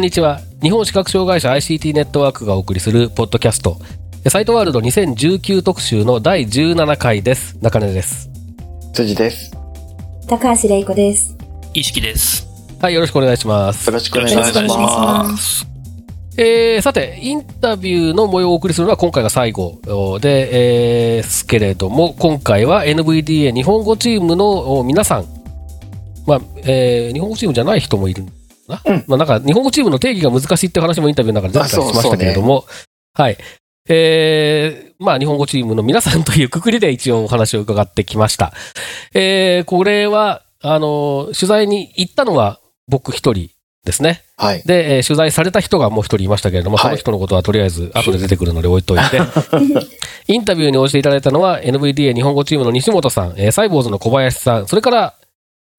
[0.00, 0.40] んにちは。
[0.62, 3.76] 日本視覚障害者 ICT ネットワークがお送りするポッドキャスト。
[4.30, 7.58] サイトワールド2019特集の第17回です。
[7.60, 8.30] 中根です。
[8.94, 9.52] 辻です。
[10.26, 11.36] 高橋玲子です。
[11.74, 12.48] 意識です。
[12.80, 13.92] はい、よろしくお願いしますよ。
[13.92, 15.24] ろしくお願いしま。
[15.24, 15.66] ます
[16.38, 19.80] えー、さて、インタビューの模様をお送りするのは今回が最後
[20.22, 25.26] で、えー、すけれども、今回は NVDA 日本語チームのお皆さん、
[26.26, 28.24] まあ、えー、日本語チームじゃない人もいる
[28.70, 28.82] な。
[29.06, 32.64] まあ、なんか、日本語チームの定義が難しいって話もインタビューの中で出たりしましたけれども、
[33.14, 33.36] はい。
[33.88, 38.52] えー、まあ、日本語チームの皆さんというくくりで一応お話を伺ってきました。
[39.14, 43.50] えー、これは、あの、取材に行ったのは僕一人
[43.84, 44.22] ですね。
[44.36, 44.62] はい。
[44.64, 49.20] で、えー取材された人がもう一人いましたけれども、はいその人のことはとりあえず後で出てくるので置いといて、
[50.28, 55.14] インタビューに応じていただいたのは NVDA 日本語チームの西本さん、えーサイボーズの小林さん、それから、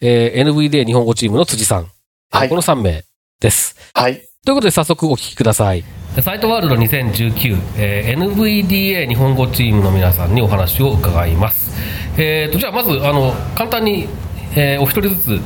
[0.02, 1.92] えー NVDA 日本語チームの辻さん、
[2.34, 3.04] はいこの3名
[3.42, 3.76] です。
[3.94, 4.22] はい。
[4.46, 5.84] ということで早速お聞きください。
[6.24, 11.72] サイトワールド2019、えー NVDA 日本語チームの皆さんにお話を伺います。
[12.18, 14.08] えーと、じゃあまず、あの、簡単に、
[14.56, 15.42] えーお一人ずつ、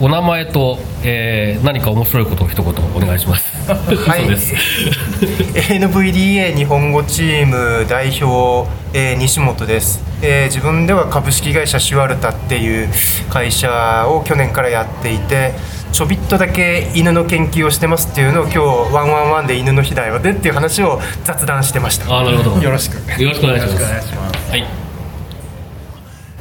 [0.00, 3.52] お名前と、えー何か面白いことを一言お願いします。
[4.08, 4.24] はい。
[5.68, 12.88] NVDA 日本語チーム代表、えー西本です、えー自分では株式会社シュワルタっていう
[13.28, 15.52] 会社を去年からやっていて
[15.92, 18.58] ちょびっとだけ犬の研究をしてますっていうのを今日
[18.94, 22.62] ワンワンワンで犬の日だよねっていう話を雑談してましたあーなるほど。
[22.62, 24.50] よろしくよろしくお願いします。
[24.50, 24.64] はい。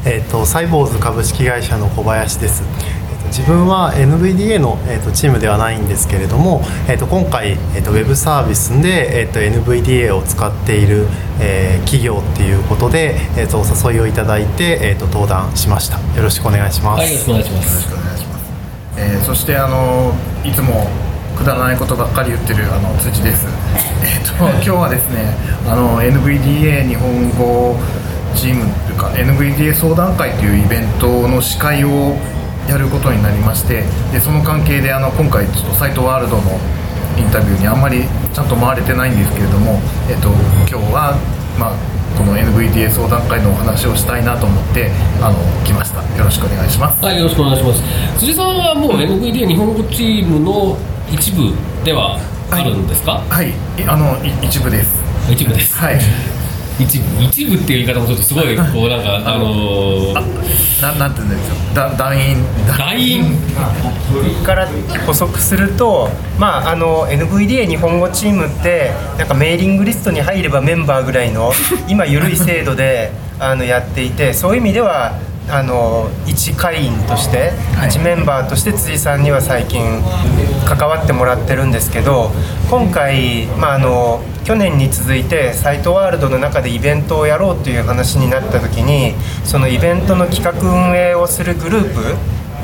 [0.06, 11.08] えー、とサイボーズ株式会社の小林です、えーと自分は NVDA の、えー、とチームではないんですけれども、えー、と今回、えー、とウェブサービスで、えー、と NVDA を使っている、
[11.40, 18.01] えー企業っていうことで、えー、とお誘いをいただいて、えー、と登壇しましたよろしくお願いします、はい、よろしくお願いします。
[19.02, 20.14] えーそしてあの
[20.44, 20.88] いつも
[21.38, 23.48] くだらないことばっかり言ってるあの辻です。
[24.06, 25.36] えっと今日はですね
[25.68, 27.76] あの NVDA 日本語
[28.36, 32.16] チームというか NVDA 相談会というイベントの司会を
[32.70, 36.60] やることになりましてでその関係であの今回ちょっとサイトワールドの
[37.18, 39.80] インタビューにあんまりちゃんと回れてないんですけれども、
[40.10, 40.30] えっと、
[40.70, 41.16] 今日は、
[41.60, 41.72] まあ、
[42.18, 44.92] この NVDA 相談会のお話をしたいなと思って
[45.22, 48.20] あの来ましたよろしくお願いしますはい、よろしくお願いします。
[48.20, 50.78] 辻さんはもう NVDA 日本語チームの
[51.12, 53.54] 一部ではあるんですか、はい、い
[53.88, 55.02] あのい一部です。
[55.32, 55.78] 一部です。
[55.78, 56.00] はい。
[56.80, 61.90] 一部一部っていう言い方もちょっとすごいこうなんかあのー、ななんて言うんですか。
[61.90, 62.38] だ団員。
[62.78, 63.24] 団員。
[64.44, 64.68] から
[65.06, 71.52] 補足すると、まあ、あの NVDA 日本語チームってなんかメーリングリストに入ればメンバーぐらいの
[71.88, 75.14] 今緩い制度で あのやっていてそういう意味では
[75.50, 77.52] あの一会員として、
[77.88, 79.82] 一メンバーとして辻さんには最近
[80.66, 82.32] 関わってもらってるんですけど
[82.70, 89.14] 今回、まあ、あの去年に続いてサイトワールドの中でイベントをやろうという話になった時に
[89.46, 91.94] そのイベントの企画運営をするグルー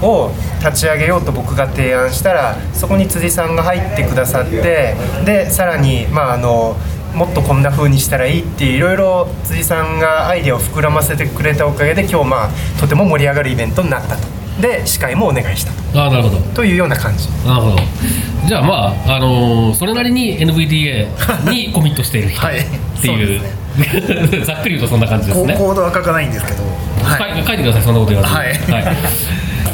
[0.02, 4.96] プを立ち上げようと僕が提案したらそこに辻さんが入ってくださって
[5.26, 6.76] でさらにまああの
[7.14, 12.50] もっとこんな風にしたらいいっていういろいろ辻さんがアイデアを膨らませてくれたおかげで今日まあ
[12.80, 14.37] とても盛り上がるイベントになったと。
[14.62, 15.72] で司会もお願いした。
[15.94, 16.38] とああなるほど。
[16.54, 17.28] というような感じ。
[17.46, 17.78] なるほど。
[18.48, 21.08] じゃあまああのーそれなりに NVDA
[21.52, 22.66] にコミットしている人っはい。
[23.02, 23.42] ていう,、
[24.46, 26.64] ざっくり言うとそんな感じですコねコードは書かないんですけど。
[27.04, 27.44] はい。
[27.46, 28.40] 書いてくださいそんなこと言わずに。
[28.74, 28.98] はい。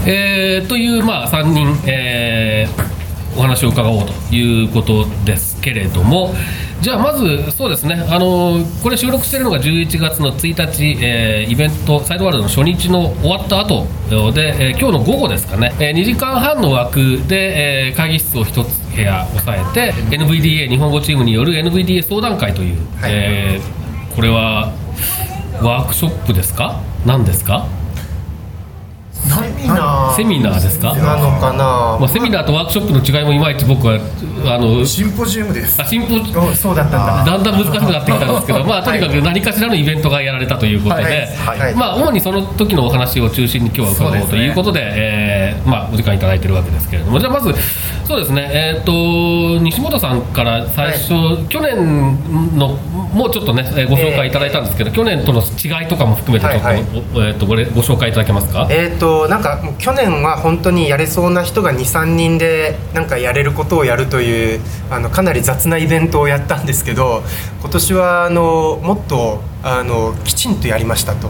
[0.06, 2.94] えーというまあ3人、えー
[3.36, 6.36] お話を伺おうということですけれども
[6.83, 7.95] じゃあまずそうですね。
[8.09, 13.88] あのこれ収録しているのが11月の1日、えーイベントサイドワールドの初日の終わった後
[14.33, 24.74] で、えー今日の午後ですかね、えー2時間半の枠で、えー会議室を1つ部屋押さえて NVDA 日本語チームによる NVDA 相談会という、えーこれは
[25.62, 26.81] ワークショップですか？
[27.06, 27.65] 何ですか？
[29.30, 30.15] なんミナー。
[30.15, 30.94] セミナーですか？
[30.95, 33.95] なのかな、まあ、セミナーとワークショップの違いもいまいち僕は
[34.45, 35.81] あのシンポジウムです。
[35.81, 37.31] あ進歩おそうだったんだ。
[37.31, 41.60] だんだん難しくなってきたんですけど、まあ、とにかく何かしらのイベントがやられたということで、はい。
[41.60, 41.75] はい。
[41.75, 47.54] まあ、主にその時のお話を中心に今日は伺おうということで、えーまあ、お時間いただいてるわけですけれども、じゃあまず、
[48.06, 51.09] そうですね、えー、と西本さんから最初、
[51.48, 52.75] 去年の
[53.13, 56.83] もうちょっとね、えーご紹介いただいたんですけど、去年との違いとかも含めて、ちょっと,、はいはい。
[57.16, 58.68] おえー、とごれご紹介いただけますか？
[58.71, 67.24] えー、となんかもう去年は本当にやれそうな人が23人でなんかやれることをやるというあのかなり雑なイベントをやったんですけど
[67.62, 71.30] 今年はあのもっとあのきちんとやりましたと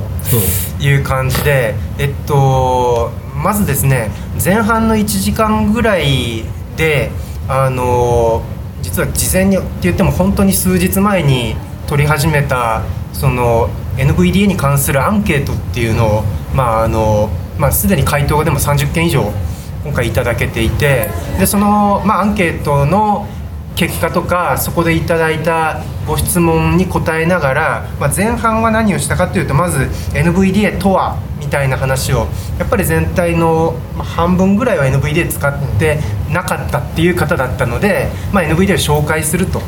[0.79, 3.11] いう感じで、えっと、
[3.43, 4.09] まずですね
[4.43, 6.43] 前半の1時間ぐらい
[6.77, 7.11] で
[7.47, 8.43] あの
[8.81, 11.55] 実は事前にって言っても本当に数日前に
[11.87, 12.83] 取り始めた
[13.13, 16.23] その NVDA に関するアンケートっていうのを、
[16.55, 19.31] まああのまあ、すでに回答がでも30件以上
[19.83, 21.09] 今回いただけていて
[21.39, 23.27] でその、まあ、アンケートの
[23.75, 29.85] 結果とかそこでいただいたご質問に答えながら、まあ、前半は何をしたかというとまず
[30.15, 32.27] NVDA とはみたいな話を
[32.59, 35.99] やっぱり全体の半分ぐらいは NVDA 使って
[36.31, 39.61] なかったっていう方だったので、まあ、NVDA を紹介すると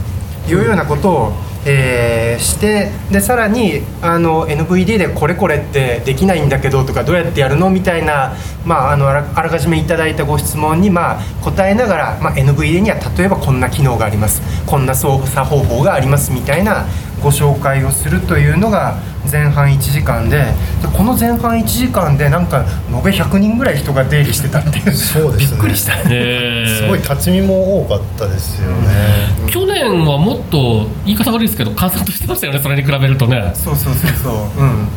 [0.47, 1.33] いうようなことを、
[1.65, 8.33] えーしてでさらにあの NVD でこれこれってできないんだけどとかどうやってやるのみたいな、
[8.65, 14.41] まあ、あのあらかじめいただいたご質問に、まあ、答えながら、まあ、NVD には例えばこんな機能があります。
[14.65, 16.85] こんな操作方法がありますみたいな
[17.21, 18.95] ご紹介をするというのが
[19.29, 24.91] 前半1時間ででこの前半1時間でなんか延べ100人ぐらい人が出入りしてたっていう。
[24.91, 25.51] そうですね。
[25.51, 25.93] びっくりした。
[26.09, 26.77] えー。
[26.77, 33.51] すごい立ち見も多かったですよね、去年はもっと言い方悪いですけど閑散としてましたよねそれに比べるとね。
[33.55, 34.63] そうそうそうそう。
[34.63, 34.87] うん。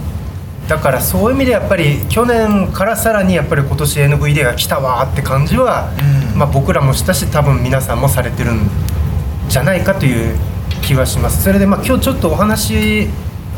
[0.69, 5.91] だからそういう意味でやっぱり去年からさらにやっぱり今年 NVD が来たわーって感じは、
[6.37, 8.69] まあ、僕らもしたし多分皆さんもされてるん
[9.49, 10.37] じゃないかという
[10.83, 11.43] 気はします。
[11.43, 13.09] それでまあ今日ちょっとお話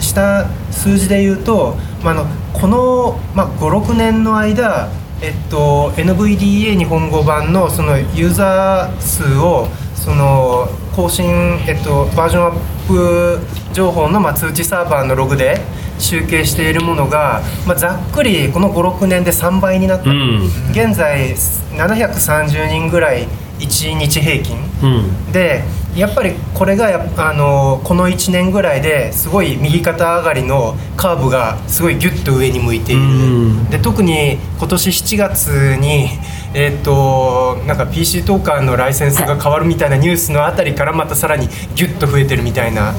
[0.00, 4.88] しした数字で言うと、まあ、あのこの、まあ、56年の間
[5.22, 10.66] えっと、NVDA 日本語版のそのユーザー数をその
[10.96, 11.26] 更新、
[11.68, 13.38] えっと、バージョンアップ
[13.74, 15.60] 情報の、まあ、通知サーバーのログで
[15.98, 20.46] 集計しているものが、まあ、ざっくりこの56年で3倍になった、うん。
[20.70, 23.28] 現在730人ぐらい
[23.60, 24.58] 1日平均。
[24.82, 24.86] う
[25.28, 25.32] ん。
[25.32, 25.62] で
[25.96, 33.70] やっぱりこれがあのこの1年ぐらいですごい右肩上がりのカーブがすごいギュッと上に向いている、うん。
[33.70, 36.08] で特に今年7月に、
[36.54, 42.94] えー、となんか PC トーカーのライセンスが変わるみたいなニュースのあたりからまたさらにギュッと増えてるみたいな、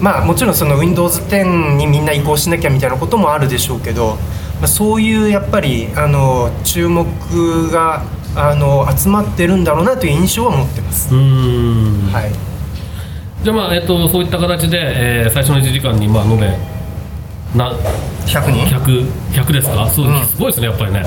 [0.00, 4.16] まあもちろんその Windows10 にみんな移行しなきゃみたいなこともあるでしょうけど、
[4.60, 7.06] まあ、そういうやっぱりあの注目
[7.70, 8.04] が
[8.36, 11.14] あの集まってるんだろうなという印象は持ってます。
[11.14, 12.10] うん。
[12.12, 12.30] はい。
[13.42, 16.46] じゃあまあ、えっと、そういった形で、えー最初の1時間に、まあ、延べ
[17.56, 17.72] な
[18.26, 19.88] 100人？100, 100ですか？
[19.88, 21.02] そう、うんすごいですねやっぱりね、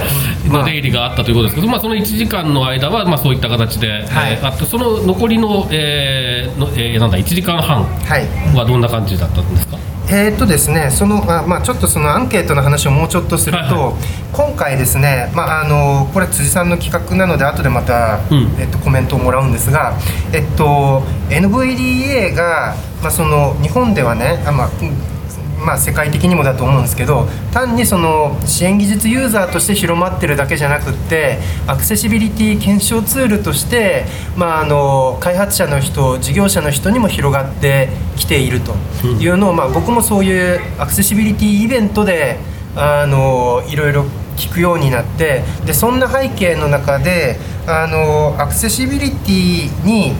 [0.50, 0.59] まあ。
[0.59, 4.33] の出入りがあったということですけど、まあ、その1時間の間は、まあ、そういった形で、はい。
[4.33, 8.56] えーあってその残りの,、えーのえーなんだ1時間半はい。
[8.57, 9.77] はどんな感じだったんですか？
[10.13, 13.98] えーっとですね、そのあまあ、ちょっとそのアンケートの話をもうちょっとすると、はいは
[14.34, 18.56] 今回ですね、まあ、あのこれ辻さんの企画なので後でまた、うん。
[18.60, 19.98] えっと、コメントをもらうんですが、
[20.34, 25.20] えっと、NVDA が、まあ、その日本ではねあ、まあうん
[25.66, 38.74] まあ、世界的にもだと思うんですけど単にその支援技術ユーザーとして広まってるだけじゃなくってアクセシビリティ検証ツールとして、まあ、あの開発者の人事業者の人にも広がってきていると
[39.07, 42.38] いうのを、まあ、僕もそういうアクセシビリティイベントで
[42.76, 44.06] あのいろいろ
[44.38, 50.14] 聞くようになってでそんな背景の中であのアクセシビリティに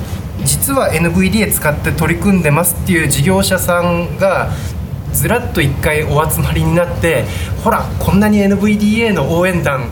[0.44, 4.52] 実は NVDA 使って取り組んでますっていう事業者さんが
[5.14, 7.26] ずらっと一回お集まりになって
[7.64, 9.90] ほらこんなに NVDA の応援団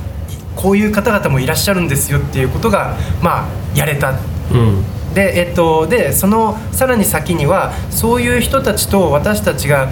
[0.55, 4.11] こういう方々もいらっしゃるんですよっていうことがまあやれた。
[4.51, 4.83] うん。
[5.13, 9.89] で,、えっと、でそのさらに先にはそういう人たちと私たちが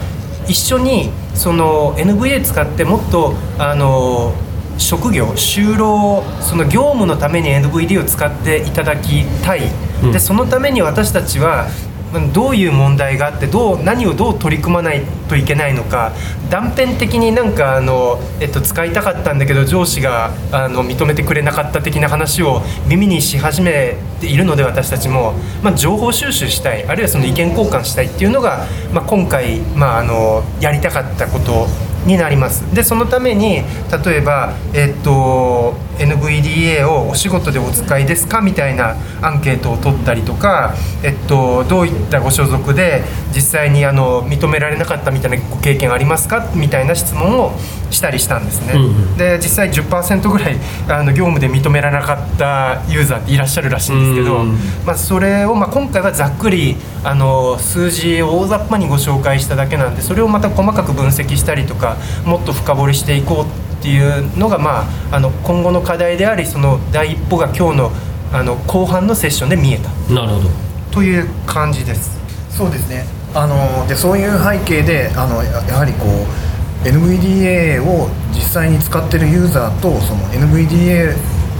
[0.48, 4.34] 一緒にその NVA 使ってもっとあの
[4.78, 9.72] 職業就労その業務のために NVD を使っていただきたい、
[10.04, 10.12] うん。
[10.12, 11.87] でそのために私たちはうん
[12.20, 16.14] どういう問題があってどう何をどう取り組まないといけないのか
[16.50, 25.34] 断片的になんかあの、えっと、使いたかったんだけど上司があの認めてくれなかった的な話を耳にし始めているので私たちも、
[25.64, 26.86] まあ、情報収集したい。
[26.88, 31.68] あるいはその意見交換したいっていうのが、まあ、今回、まあ、あのやりたかったこと
[32.06, 32.64] になります。
[32.74, 33.64] でそのために
[34.06, 43.04] 例えば、えっと NVDA をお仕事でお使いですかみたいなアンケートを取ったりとか、えっと、どういったご所属で
[43.36, 47.52] 実際にあの認められなかったみたいなご経験ありますかみたいな質問を
[47.90, 49.18] したりしたんですね、うんうん。
[49.18, 50.58] で実際10%ぐらい
[50.90, 67.92] あの業務で認められなかったユーザーっていらっしゃるらしいんですけど、うんまあ、それを、まあ、今回はざっくりあの数字を大雑把にご紹介しただけなんでそれをまた細かく分析したりとかもっと深掘りしていこうっていうのが、まあ、あの今後の課題でありその第一歩が今日の
[68.34, 69.90] あの後半のセッションで見えた。
[70.14, 70.50] なるほど。
[70.92, 72.18] という感じです。
[72.50, 73.06] そうですね。
[73.34, 81.14] あのでそういう背景であのややはりこう NVDA を実際に使ってるユーザーとその NVDA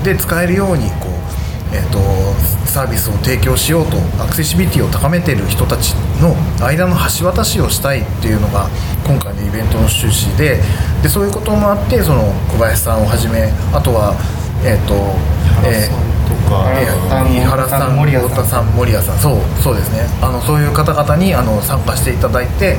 [0.04, 2.00] で使えるようにこう、えー、と
[2.70, 8.68] サービスを提供しようとアクセシビリティを高めている人たちの間の橋渡しをしたいっていうのが
[9.06, 10.62] 今回のイベントの趣旨で
[11.02, 14.16] でそういうこともあってその小林さんをはじめあとは
[14.64, 14.94] えっ、ーと
[16.50, 20.08] かえー井原さん、森谷さん太田さん、森谷さん、そうそうですね。
[20.22, 22.78] あのそういう方々にあの参加していただいて、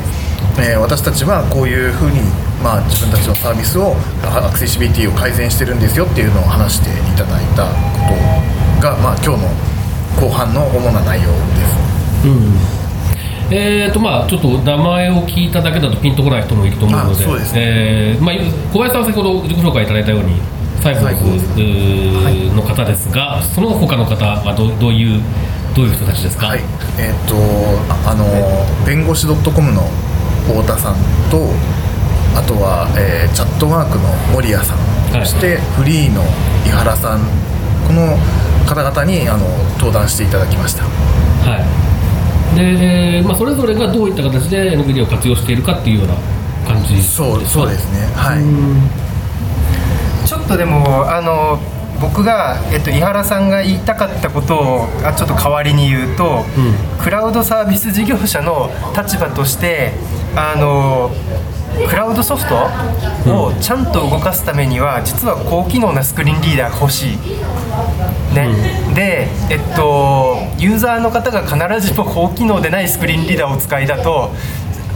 [0.59, 2.21] えー私たちはこういうふうに
[2.62, 8.14] まあ自分たちのサービスをあアクセシビリティを改善してるんですよっていうのを話していただいたこ
[8.80, 9.77] とがまあ今日の
[10.20, 11.34] 後半の主な内容で
[11.66, 12.78] す。
[13.50, 18.34] えーとまあ、ちょっと名前を聞いただけだとピンとこない人もいると思うのでえーまあ、
[18.70, 20.38] 小林さんは先ほど自己紹介いただいたように
[20.82, 25.22] サイボーズうーの方ですが、その他の方はどどういう
[25.75, 26.60] どういう人たちですか、はい、
[26.98, 27.34] えーっと
[27.88, 28.26] ああの
[28.84, 29.88] 弁護士 .com の
[30.46, 30.94] 太田さん
[31.30, 31.48] と
[32.37, 34.78] あとは、えーチャットワークの森谷さん、
[35.10, 35.26] はい。
[35.26, 36.22] そしてフリーの
[36.66, 37.20] 井原さん
[37.87, 38.18] この
[38.68, 40.84] 方々にあの登壇していただきました。
[40.84, 41.88] はい。
[42.56, 46.14] でえーまあ、それぞれがどういった形で NVIDIA を活用しているかっていうような
[46.66, 48.06] 感じですかそうそうですね。
[48.14, 50.26] はい。
[50.26, 51.58] ちょっとでもあの
[52.00, 56.44] 僕が、えっと、井原さんが言いたかったことをあちょっと代わりに言うと、
[57.02, 59.92] クラウドサービス事業者の立場として
[60.37, 61.10] あの
[61.88, 62.54] クラウドソフト
[63.46, 67.18] をちゃんと動かすためには実は高機能なスクリーンリーダーが欲しい。
[68.34, 68.48] ね
[68.94, 74.32] で、えっと、ユーザーの方が必ずしも高機能でないスクリーンリーダーをお使いだと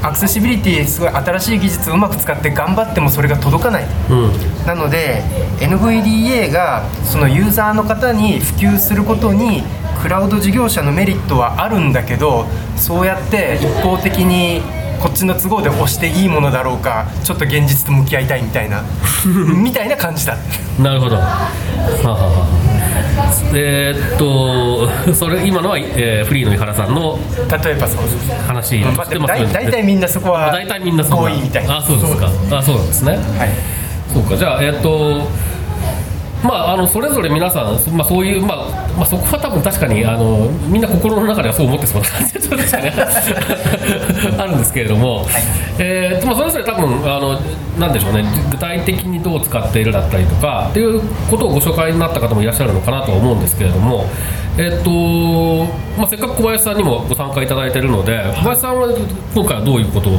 [0.02, 3.86] アクセシビリティすごい新しい技術をうまく使って頑張ってもそれが届かない。
[4.10, 4.32] うん
[4.66, 5.22] なので
[5.60, 9.62] NVDA がそのユーザーの方に普及することに
[10.02, 14.62] クラウド事業者のメリットはあるんだけどそうやって一方的に
[15.02, 18.82] こっちの都合で押していいものだろうかちょっと現実と向き合いたいみたいな
[19.56, 20.36] みたいな感じだ。
[20.78, 21.16] なるほど。
[21.16, 21.22] は
[22.04, 22.46] あはあは。
[23.18, 27.18] あえーっと、それ、今のは、えーフリーの井原さんの
[27.62, 31.78] 例えばそうです話まあでも大大体みんなそこは大体みんなそう合意みたいな。
[31.78, 32.28] あ、そうですか。
[32.52, 33.12] あ、そうなんですね。
[33.12, 33.50] はい。
[34.12, 35.20] そうか、じゃあ、えーっと、
[36.42, 42.92] まあ、あのそれぞれ皆さん、そまあ、そういう、まあまあ、そこは多分確かにあのみんな心の中ではそう思ってそうな感じそうですね。
[44.38, 45.26] あるんですけれども、
[45.78, 47.40] えーとまあ、それぞれ多分あの
[47.78, 48.24] なんでしょうね。
[48.50, 54.04] 具体的にどう使っているだったりとかっていうことをご紹介になった方もいらっしゃるのかなとは思うんですけれども、
[54.58, 55.64] えーと
[55.98, 58.88] まあ、せっかく小林さんにもご参加いただいているので小林さんは
[59.34, 60.14] 今回はどういうことを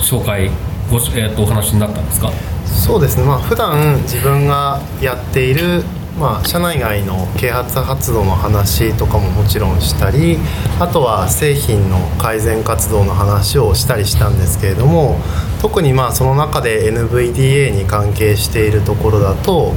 [0.00, 0.48] 紹介
[0.90, 2.30] ごし、えー、とお話になったんですか？
[2.66, 3.24] そうですね。
[3.24, 5.82] まあ普段自分がやっている
[6.18, 10.38] まあ、社内外の啓発活動の話とかももちろんしたり
[10.78, 15.18] あとは製品の改善活動の話をしたりしたんですけれども
[15.60, 19.72] 特にまあその中で NVDA に関係しているところだと,、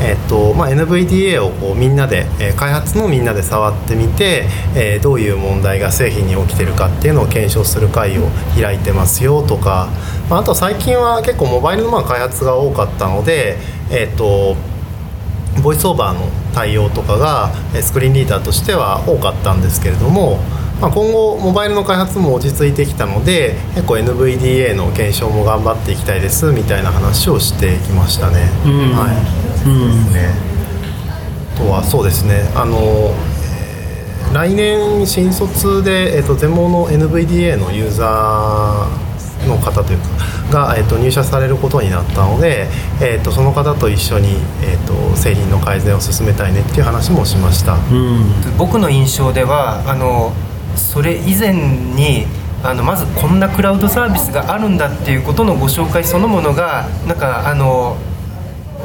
[0.00, 8.28] えっとまあ、NVDA をこうみんなで、開発のみんなで触ってみて、えーどういう問題が製品に起きてるかっていうのを検証する会を
[8.60, 9.88] 開いてますよとか、
[10.30, 13.58] まあ、あと最近は結構モバイルのまあ開発が多かったので、
[13.90, 14.56] えっと
[15.62, 20.38] ボイスオーバーの対応とかがえースクリーンリーダーとしては多かったんですけれども、
[20.80, 28.40] まあ、今後モバイルの開発も落ち着いてきたので結構 NVDA の検証も頑張っていきたいですみたいな話をしてきましたね。
[28.94, 29.12] は
[29.64, 29.68] い。
[29.68, 30.12] うん。
[30.12, 30.30] ね。
[31.54, 32.50] あとはそうですね。
[32.54, 33.86] あの、えー
[34.32, 39.05] 来年新卒で、えー、と全盲の NVDA のユーザー
[39.46, 39.98] の方という
[40.50, 42.68] かが、えー、と入社されることになったので、
[43.00, 47.74] えー、とその方と一緒に、えー、と製品の改善を進めたいねっていう話もしました。
[47.74, 50.32] うん僕の印象ではあの
[50.76, 52.26] それ以前に
[52.62, 57.96] あのまずこんなクラウドサービスがあるんだっていうことのご紹介そのものがなんかあの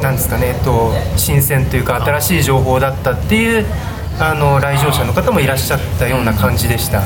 [0.02, 3.66] なんですかね、えっと、新鮮というか新しい情報だったっていう
[4.20, 7.02] あの来場者の方もいらっしゃったような感じでした。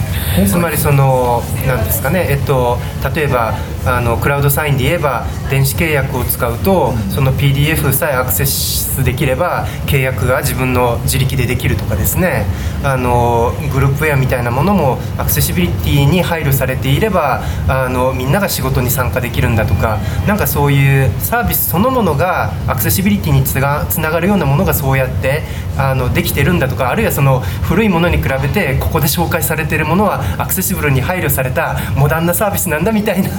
[0.47, 2.77] つまりそのなんですかね、えっと、
[3.15, 3.53] 例えば
[3.85, 12.45] あのクラウドサインで言えば電子契約を使うと、その PDF さえアクセスできれば契約が自分の自力でできるとかですね。
[12.83, 25.41] あのグループウェアみたいなものもアクセシビリティに配慮されていればあのみんなが仕事に参加できるんだとかなんかそういうサービスそのものがアクセシビリティにつがつながるようなものがそうやって
[25.77, 33.29] あのできてるんだとかあるいはその古いものに比べてここで紹介されているものはアクセシブルに配慮されたモダンなサービスなんだみたいな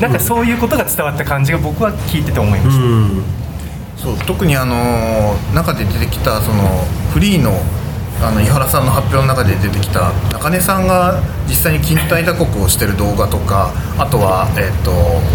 [0.00, 3.44] なんかそういうことが伝わった感じが僕は聞いてて思いました。
[3.96, 7.52] そう特にあの中で出てきたそのフリーの
[8.22, 14.92] あの井原さんの発表の中で出てきた中根さんが実際に勤怠打刻をしてる動画とかあとは、えっと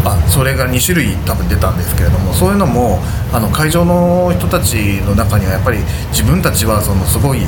[0.08, 3.00] あそれが2種類多分出たんですけれどもそういうのも
[3.34, 7.42] あの会場の人たちの中にはやっぱり自分たちはそのすごい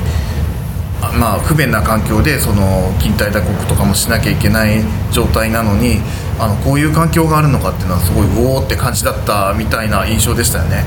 [1.02, 5.98] あまあ、不便な環境でその勤怠打刻とかもしなきゃいけない状態なのに
[6.40, 10.84] あのこういう環境があるのかっていうのはすごいおおって感じだったみたいな印象でしたよね。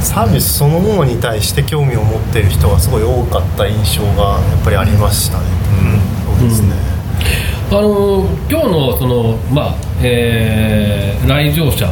[0.00, 5.44] サービスそのものに対して興味を持っている人がすごい多かった印象がやっぱりありましたね、
[6.32, 6.74] うん、そうですね、
[7.70, 11.90] あの今日のその、まあえー来場者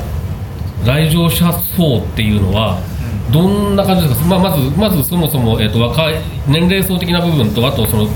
[0.84, 2.78] 来場者層っていうのは
[3.32, 6.14] どんな感じですか、まあ、まずまずそもそも、えー、と若い
[6.46, 8.06] 年齢層的な部分とあとその、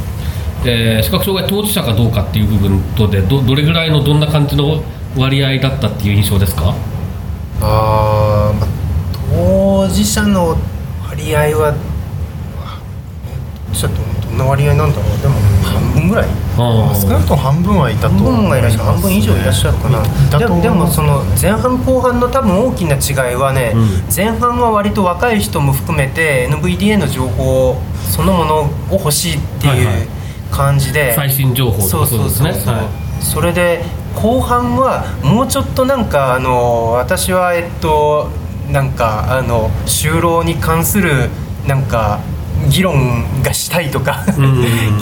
[0.68, 4.82] えー視覚障害当事者かどうかっていう部分とでどどれぐらいのどんな感じの
[5.16, 6.75] 割合だったっていう印象ですか？
[7.61, 8.68] あーまあ
[9.30, 10.56] 当事者の
[11.08, 11.75] 割合は
[13.73, 13.96] ちょっと
[14.28, 15.18] どんな割合なんだろう。
[15.20, 16.26] でも半分ぐらい。
[16.58, 20.02] あ少なくとも半分はいたと半分がいらっしゃる半分以上いらっしゃるかな、
[20.38, 23.75] でもでもその前半後半の多分大きな違いはね、
[24.14, 27.76] 前半は割と若い人も含めて NVDA の情報
[28.08, 29.94] そのものを欲しいってはいはい。
[30.00, 30.08] いう
[30.50, 33.23] 感じで、最新情報とかそうそうそうそう、はい。
[33.23, 33.83] それで
[34.15, 38.31] 後半はもうちょっとなんかあの私はえっと
[38.71, 41.29] なんかあの就労に関する
[41.67, 42.21] なんか
[42.68, 44.25] 議論がしたいとか、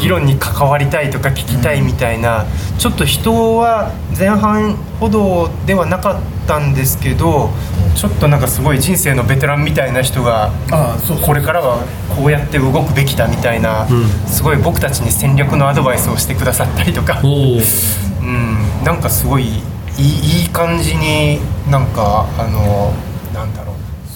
[0.01, 2.47] 議論に関わりたいとか聞きたいみたいな、
[2.79, 7.51] ちょっと人は前半ほどではなかったんですけど
[7.95, 13.87] ちょっとなんかすごい人生のベテランみたいな人があそうそうこれからはこうやって動くべきだみたいな、
[14.27, 19.63] すごい僕たちに戦略のアドバイスをしてくださったりとか、うん、なんかすごい
[19.97, 21.39] いい感じに
[21.71, 22.93] なんかあの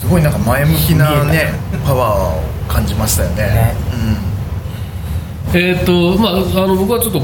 [0.00, 1.52] すごいなんか前向きなね
[1.84, 3.36] パワーを感じましたよね。
[3.44, 3.74] ね。
[5.54, 6.32] えーとまあ、
[6.64, 7.20] あの僕はちょっと、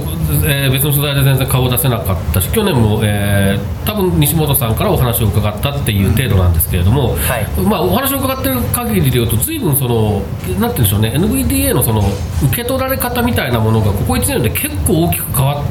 [0.48, 7.46] えー別の取材で全然顔を出せなかったし去年も、えー多分西本さんからお話を伺ったっていう程度なんですけれども、はい。
[7.68, 12.00] まあ、お話を伺ってる限りでいうと随分そのなんて言うんでしょうね NVDA のその
[12.46, 15.64] 受け取られ方みたいなものがここ1年で結構大きく変わっ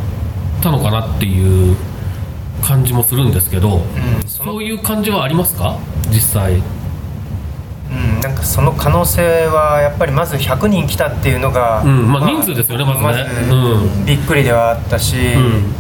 [0.62, 1.76] たのかなっていう
[2.63, 3.82] 感じもするんですけど、
[4.28, 5.80] そういう感じはありますか？
[6.12, 6.62] 実際。
[7.91, 13.28] うん、なんかその可能性はやっぱりまず100人来たっていうのが、うんまあ人数ですよねまずね。
[13.50, 14.06] うん。
[14.06, 15.74] びっくりではあったし、ん。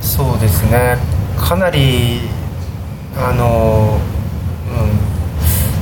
[0.00, 0.98] そうですね。
[1.38, 2.20] かなり
[3.16, 3.98] あの、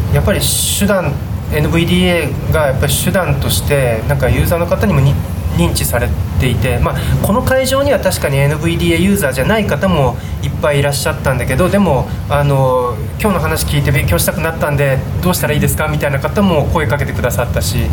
[0.09, 1.13] うん、やっぱり手段
[1.51, 5.15] NVDA がやっぱり手段としてなんかユーザーの方にもに
[5.57, 6.09] 認知され
[6.41, 17.87] ていて、まあ、この会場には確かに NVDA ユーザーじゃない方もいっぱいいらっしゃったんだけどでもあの今日の話聞いて勉強したくなったんでどうしたらいいですかみたいな方も声かけてくださったし。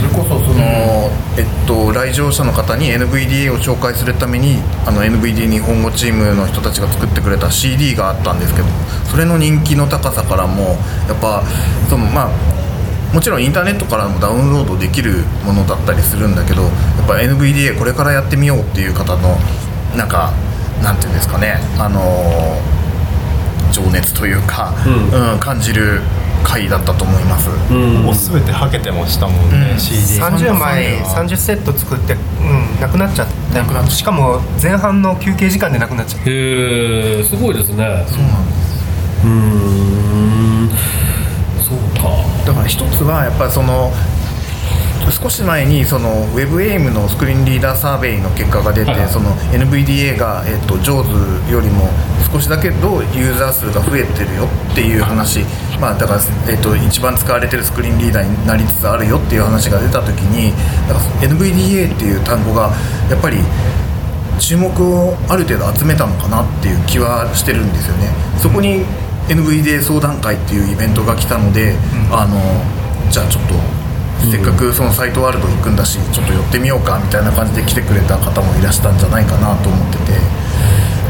[0.00, 8.68] それこそその、えっと、来場者の方に NVDA を紹介するためにあの NVDA 日本語チームの人たちが作ってくれた CD があったんですけど
[9.10, 11.42] それの人気の高さからもやっぱ
[11.90, 12.60] そのまあ
[13.12, 16.62] もちろんインターネットからもダウンロードできるものだったりするんだけど
[17.10, 19.36] ぱ NVDA これからやってみようっていう方の
[19.96, 20.32] なんか
[20.82, 22.00] なんていうんですかねあの
[23.72, 25.38] 情熱というか、うん。
[25.38, 26.00] 感じる
[26.42, 27.48] 回だったと思います。
[27.70, 29.78] もう全てはけてましたもんね、うん。
[29.78, 33.86] CD 30枚は30セット作って、うん、なくなっちゃった。
[33.90, 36.30] しかも前半の休憩時間でなくなっちゃった。
[36.30, 37.86] へえすごいですね。
[39.24, 40.68] うーん
[41.62, 42.10] そうか。
[42.44, 43.92] だから一つはやっぱりその
[45.10, 49.08] 少し前にその WebAIM のスクリーンリーダーサーベイの結果が出て、はい。
[49.08, 51.88] その NVDA が、えっと JAWS よりも
[52.32, 55.40] 少しだけどユーザー数が増えてるよっていう話、
[55.80, 60.52] まあ、だから、えっと一番使われてるスクリーンリーダーになりつつあるよっていう話が出た時に
[60.88, 62.70] だから NVDA っていう単語が
[63.10, 63.38] やっぱり
[64.38, 68.08] 注目をある程度集めたのかなっていう気はしてるんですよね。
[68.38, 68.84] そこに
[69.28, 71.74] NVDA 相談会っていうイベントが来たので、
[72.10, 72.40] あの
[73.10, 73.54] じゃあちょっと
[74.30, 80.40] せっかくそのサイトワールド行くんだしちょっと寄ってみようかみたいな感じで来てくれた方もいらしたんじゃないかなと思ってて。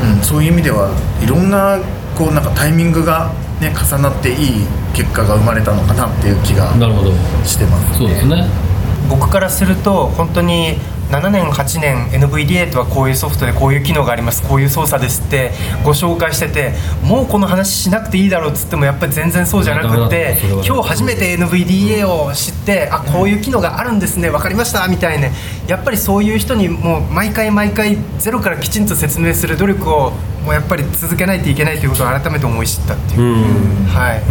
[0.03, 0.91] うん、そういう意味では
[1.23, 1.79] いろんな
[2.17, 6.73] こうなんかタイミングが、ね、重なっていい結果が生まれたのかなっていう気が
[7.45, 8.47] してます、そうですね。
[9.09, 10.79] 僕からすると本当に
[11.11, 14.43] 7年8年 NVDA とはこういうソフトでこういう機能があります。
[14.43, 15.51] こういう操作ですって
[15.85, 25.29] ご紹介しててもうこの話しなくていいだろうっつってもやっぱり全然そうじゃなくって今日初めて NVDA を知ってあこういう機能があるんですね分かりましたみたいな。
[25.67, 30.13] やっぱりそういう人にもう毎回毎回ゼロからきちんと説明する努力を
[30.45, 33.21] もうやっぱり続けないといけないということを改めて思い知ったっていう、
[33.89, 34.23] はい、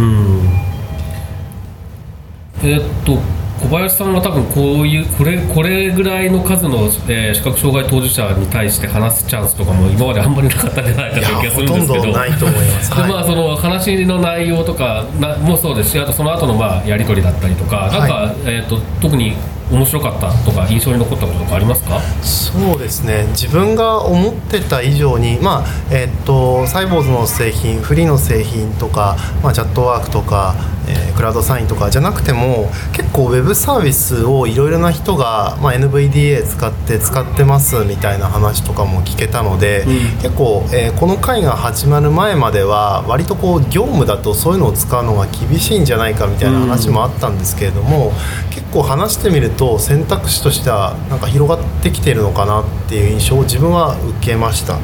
[2.62, 11.94] えーっと小林さんは多分こういうこれこれぐらいの数の、えー視覚障害当事者に対して話すチャンスとかも今まであんまりなかったんじゃないかという気がするんですけど。
[11.94, 12.90] ほとんどないと思います。
[12.90, 13.10] ではい。
[13.10, 19.36] まあその話の内容とかなもそうですしあとその後のまあやり取りだったりとかなんか、えーっと特に
[19.70, 22.00] 面白かったとか印象に残ったこととかありますか？
[22.22, 23.26] そうですね。
[23.30, 30.54] 自分が思ってた以上にまあえっとサイボーズの製品フリーの製品とか、まあ、チャットワークとか、
[30.88, 39.84] えークラウドサインとかじゃなくても結構ウェブサービスをいろいろな人が、まあ、NVDA 使って使ってますみたいな話とかも聞けたので、
[40.22, 48.12] 結構、えーこの会が始まる前までは割とこう業務だとそういうのを使うのが厳しいんじゃないかみたいな話もあったんですけれども、
[48.50, 54.78] 結構話してみると選択肢としてはなんか広がってきてるのかなっていう印象を自分は受けました。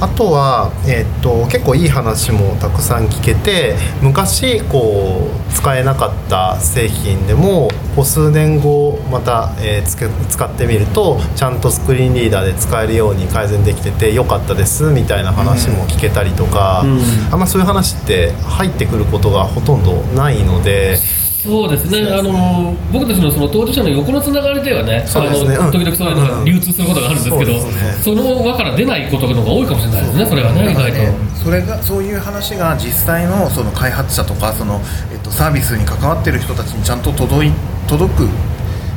[0.00, 16.84] あとは、えーっと結構いい話もたくさん聞けて昔こう使えなかった製品でもこう数年後また、えーつけ使ってみるとちゃんとスクリーンリーダーで使えるように改善できててよかったですみたいな話も聞けたりとか、
[17.30, 20.98] あんまそういう話って入ってくることがほとんどないので。
[21.44, 27.60] そうですね、あの僕たちのその当事者の横のつながりではね、あの時々そういうのが流通することがあるんですけど、
[28.02, 31.34] その輪から出ないことの方が多いかもしれないですね、それはね、意外と。
[31.44, 34.80] それがそういう話が実際のその開発者とかその、
[35.12, 37.52] えっと、サービスに関わってる人たちにちゃんと届い
[37.86, 38.28] 届く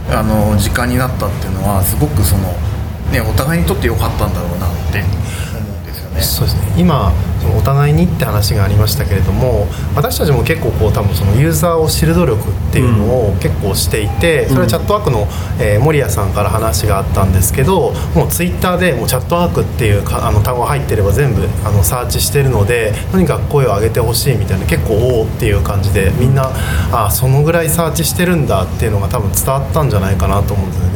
[0.09, 2.43] あの時間になったっていうのはすごくその、
[3.11, 5.03] ね、お互いにとって良かったんだろうなって
[6.17, 6.23] ね。
[6.23, 15.27] そうですね今そのお互いにって話がありましたけれども私たちも結構こう多分そのユーザーを知る努力っていうのを結構していて、それはチャットワークの、
[15.59, 26.49] えー森谷さんから話があったんですけどもうツイッターでもうチャットワークっていうかあの単語が入ってれば全部あのサーチしてるのでとにかく声を上げてほしいみたいな結構おおっていう感じでみんな
[26.91, 30.86] あそのぐらいサーチしてるんだっていうのが多分伝わったんじゃないかなと思うんですよね。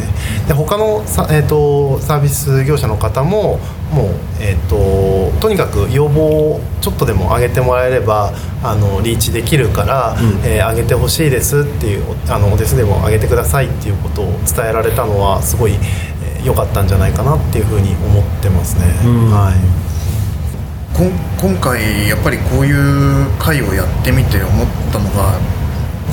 [0.52, 3.58] で他のさ、えー、とサービス業者の方も
[3.94, 4.10] もう、
[4.42, 18.86] えー、ととにかく要望をちょっとでも上げてもらえればあのリーチできるから、えー上げてほしいですっていうおあのお手数でも上げてくださいっていうことを伝えられたのはすごいえー良、かったんじゃないかなっていうふうに思ってますね。
[19.32, 20.98] はい。
[20.98, 25.40] こん今回やっぱりこういう会をやってみて思ったのが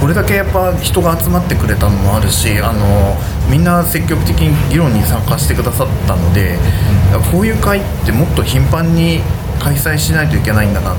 [0.01, 3.17] これだけやっぱ人が集まってくれたのもあるしあの
[3.51, 6.59] みんな積極的に議論に参加してくださったので、
[7.33, 9.21] こういう会ってもっと頻繁に
[9.59, 10.95] 開催しないといけないんだな。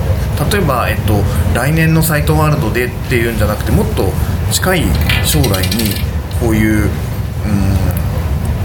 [0.51, 1.21] 例えば、えっと、
[1.53, 4.11] 来年のサイトワールドでっていうんじゃなくてもっと
[4.51, 4.83] 近い
[5.25, 5.93] 将来に
[6.39, 6.89] こういう、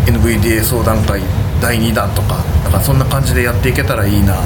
[0.08, 1.20] うん、NVDA 相談会
[1.60, 4.44] 第2弾とかなんかそんな感じでやっていけたらいいなって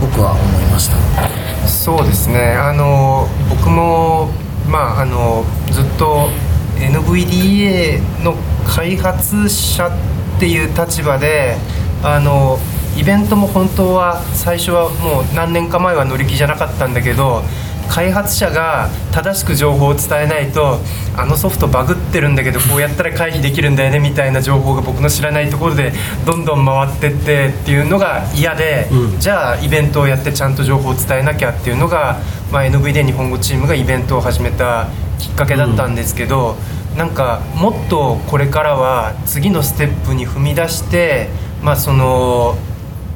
[0.00, 1.68] 僕は思いました。
[1.68, 2.54] そうですね。
[2.54, 4.30] あの僕も
[4.66, 6.30] まああのずっと
[6.76, 8.34] NVDA の
[8.74, 11.56] 開発者っていう立場で
[12.02, 12.58] あの
[12.96, 17.42] イベントも本当は最初はもう何年か前は乗り気じゃなかったんだけど
[17.90, 20.78] 開発者が正しく情報を伝えないと
[21.14, 25.92] あのソフトバグってるんだけどこうやったら回避できるんだよねみたいな情報が僕の知らないところで
[26.24, 32.18] どんどん回ってってっていうのが嫌で、じゃあイベントをやってちゃんと情報を伝えなきゃっていうのが、
[32.50, 36.56] まあ、NVD 日本語チームがイベントを始めたきっかけだったんですけど、
[36.96, 41.28] なんかもっとこれからは次のステップに踏み出して
[41.62, 42.56] まあその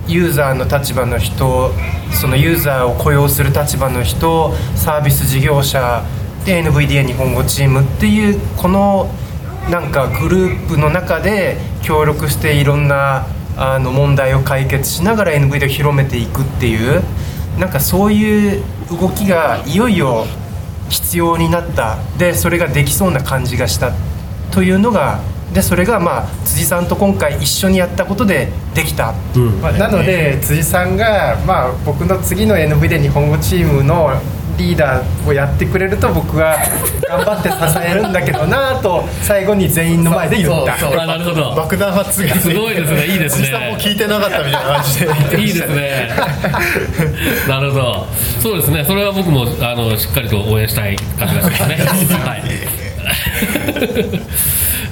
[0.08, 1.72] ユーザーの立場の人
[2.12, 6.04] そのユーザーを雇用する立場の人サービス事業者
[6.44, 9.10] で NVDA 日本語チームっていうこの
[9.70, 17.02] なんかグループの中で協力していろんなあの問題を解決しながら NVDA を広めていくっていう
[17.58, 20.26] なんかそういう動きがいよいよ
[20.88, 21.98] 必要になった。
[22.18, 23.92] でそれができそうな感じがした。
[24.50, 25.20] というのが
[25.52, 29.14] でそれがまあ辻さんと今回一緒にやったことでできた、
[29.62, 34.10] まあなので辻さんが、まあ、僕の次の NV で日本語チームの
[34.56, 36.56] リーダーをやってくれると僕は
[37.08, 45.06] 頑張って支えるんだけどなと最後に全員の前で言ったそうそうあなるほど 爆弾発言すごいですねいいですねおじさんも聞いてなかったみたいな感じで
[45.42, 46.10] いいですね。
[47.48, 48.06] なるほど。
[48.40, 48.84] そうですね。
[48.84, 51.76] それは僕もあのしっかりと応援したい感じがしますね。
[52.24, 52.42] はい。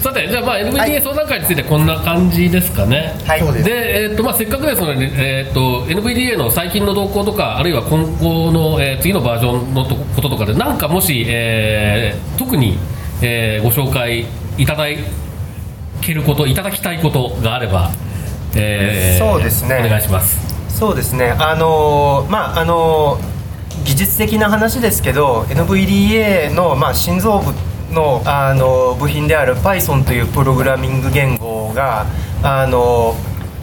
[0.04, 3.14] さて、じゃあ、まあ、NVDA 相談会についてこんな感じですかね。
[3.26, 3.40] はい。
[3.40, 3.64] そうです。
[3.64, 12.78] で、えーっとまあ、せっかくですので、えーっと NVDA の最近の動向とか、あるいは今後の、えー次のバージョンのとこととかで、なんかもし、えー特に、
[13.22, 14.26] えーご紹介
[14.58, 14.84] いただ
[16.02, 17.90] けること、いただきたいことがあれば、
[18.54, 19.82] えーそうですね。
[19.84, 20.38] お願いします。
[20.68, 21.34] そうですね。
[21.38, 23.34] あのーまああのー
[23.84, 27.52] 技術的な話ですけど NVDA の、まあ、心臓部
[27.94, 32.06] の、あの部品である Python というプログラミング言語が、
[32.42, 33.14] あの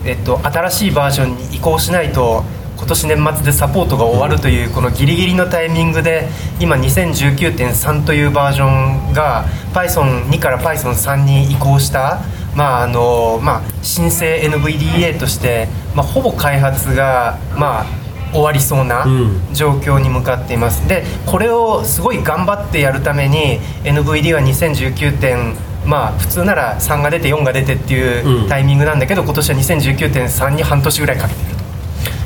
[0.05, 2.43] えっと、新しいバージョンに移行しないと
[2.77, 6.27] 今年年末でサポートが終わるというこのギリギリのタイミングで
[6.59, 12.21] 今2019.3というバージョンが Python2 から Python3 に移行した、
[12.55, 17.85] まああのまあ、新生 NVDA として、まあ、ほぼ開発が、まあ、
[18.31, 19.39] 終わりそうなうん。
[19.53, 20.87] 状況に向かっています。
[20.87, 28.47] でこれをすごい頑張ってやるために NVD は2019点まあ普通なら3が出て4が出てっていううん。
[28.49, 31.55] タイミングなんだけど、今年は2019.3に半年ぐらいかけてる。
[31.55, 31.60] と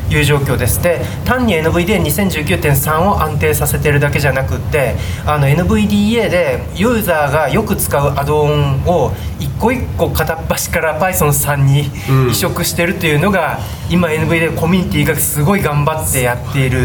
[0.09, 0.81] いう状況です。
[0.81, 12.31] で単に NVDA2019.3 を安定させてるだけじゃなくってあの NVDA でユーザーがよく使うアドオンを一個一個片っ端から Python3 にうん。
[12.31, 16.79] 移植してるっていうのが、今 NVDA コミュニティがすごい頑張ってやっている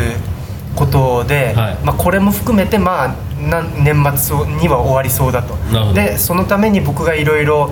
[0.76, 1.78] ことで、はい。
[1.85, 5.56] まあ、これも含めてまあな年末には終わりそうだと。
[5.94, 7.70] でそのために僕がいろいろ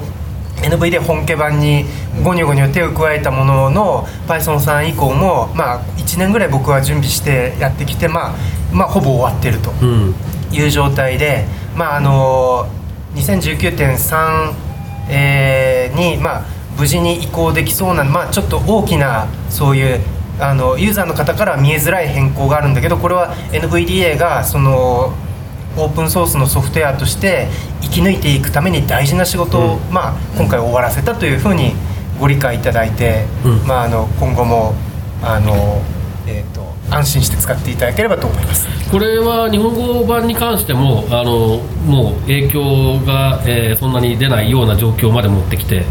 [0.63, 1.85] NV で本家版に
[2.25, 8.35] ゴニョゴニョ手を加えたものの Python3 以降も、まあ、1年ぐらい僕は準備してやってきて、まあ、
[8.73, 10.15] まあほぼ終わってるとうん。
[10.51, 11.45] いう状態で、
[11.77, 12.67] まああの
[13.15, 14.55] 2019.3、
[15.11, 16.45] えーに、まあ、
[16.79, 20.01] 無事に移行できそうな、まあ、ちょっと大きなそういう
[20.41, 25.13] あのユーザーの方からは見えづらい変更があるんだけどこれは NVDA がその
[25.79, 27.49] オープンソースのソフトウェアとして
[27.83, 31.73] 生き抜いていくために大事な仕事を、まあ、今回終わらせたというふうに
[32.19, 34.75] ご理解いただいて、うんまあ、あの今後も
[35.23, 35.81] あの、
[36.27, 38.67] えー、と安心して使っていただければと思います。
[38.91, 45.85] これは日本語版に関してもあのもう影響が、えーそんなに出ないような状況まで持ってきて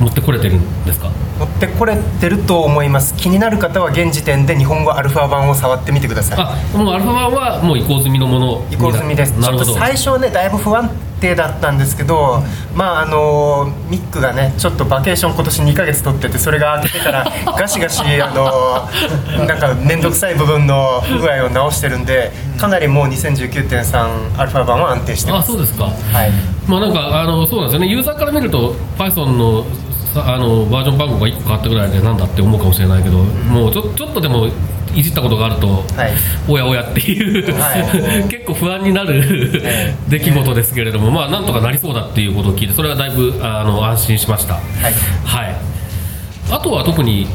[0.00, 1.08] 持ってこれてるんですか？
[1.38, 3.14] 持ってこれてると思います。
[3.14, 6.38] 気になる方は現時点で日本語アルファ版を触ってみてください。
[6.40, 9.32] あもうアルファ版はもう移行済みのもの移行済みです。
[9.32, 9.70] ちなるほど。
[9.70, 12.42] ょっと最初はねだいぶ不安定だったんですけど
[12.74, 17.24] まああのミックがねちょっとバケーション今年2ヶ月取っててそれが明けてから
[17.58, 25.46] ガシガシあのなんか面倒くさい部分の不具合を直してるんでかなりもう2019.3アルファ版は安定してます。
[25.50, 25.84] あそうですか。
[25.84, 25.90] は
[26.26, 26.30] い。
[26.66, 27.86] まあなんかあのそうなんですよね。
[27.88, 29.68] ユーザーから見ると Python のさ
[30.16, 34.48] あのバージョン番号が1個変わったぐらいでなんだって思うかもしれないけどもうちょちょっとでも
[34.94, 36.12] いじったことがあると、はい。
[36.48, 44.54] おやおやっていう、は 結構不安になる出来事ですけれども、まあなんとかなりそうだっていうことを聞いてそれはだいぶあの安心しました。
[44.54, 44.62] はい。
[45.24, 45.54] はい、
[46.50, 47.26] あとは特に、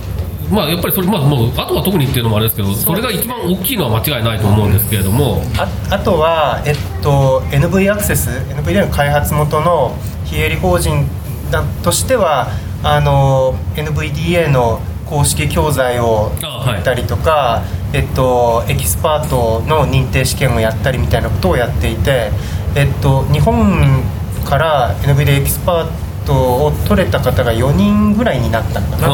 [0.49, 11.05] まあ、やっぱりそれ、まあ、もうあとは特にっていうのもあれですけど、それが一番大きいのは間違いないと思うんですけれども、ああとは、えっと、NV アクセス NVDA の開発元の非営利法人
[11.51, 12.47] だとしては
[12.83, 17.63] あの NVDA の公式教材をやったりとか、
[17.93, 22.31] えっと、エキスパートの認定試験をやったりみたいなことをやっていて、
[22.75, 24.03] えっと、日本
[24.45, 25.87] から NVDA エキスパー
[26.25, 29.07] トを取れた方が4人ぐらいになったのかな。